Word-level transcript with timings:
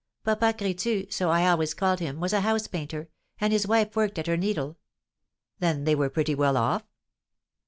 "Papa 0.23 0.51
Crétu, 0.57 1.13
so 1.13 1.29
I 1.29 1.47
always 1.47 1.75
called 1.75 1.99
him, 1.99 2.19
was 2.19 2.33
a 2.33 2.41
house 2.41 2.65
painter, 2.65 3.07
and 3.39 3.53
his 3.53 3.67
wife 3.67 3.95
worked 3.95 4.17
at 4.17 4.25
her 4.25 4.35
needle." 4.35 4.79
"Then 5.59 5.83
they 5.83 5.93
were 5.93 6.09
pretty 6.09 6.33
well 6.33 6.57
off?" 6.57 6.81